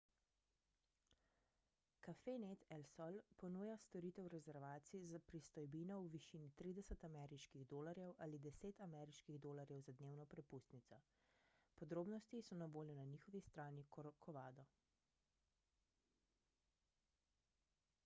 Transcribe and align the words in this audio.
cafenet 2.05 2.61
el 2.75 2.83
sol 2.91 3.17
ponuja 3.41 3.73
storitev 3.81 4.29
rezervacij 4.33 5.03
za 5.11 5.19
pristojbino 5.31 5.97
v 6.03 6.07
višini 6.15 6.49
30 6.61 7.05
ameriških 7.09 7.65
dolarjev 7.75 8.15
ali 8.27 8.39
10 8.47 8.81
ameriških 8.87 9.37
dolarjev 9.47 9.83
za 9.89 9.95
dnevno 9.99 10.25
prepustnico 10.33 10.99
podrobnosti 11.81 12.41
so 12.49 12.57
na 12.63 12.69
voljo 12.79 12.95
na 13.01 13.05
njihovi 13.13 13.43
strani 13.51 13.83
corcovado 13.99 14.65